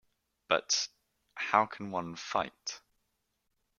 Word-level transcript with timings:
But— 0.47 0.87
How 1.35 1.67
can 1.67 1.91
one 1.91 2.15
fight? 2.15 2.81